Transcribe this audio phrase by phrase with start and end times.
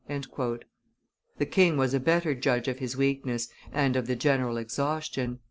[0.07, 0.57] The
[1.45, 5.37] king was a better judge of his weakness and of the general exhaustion.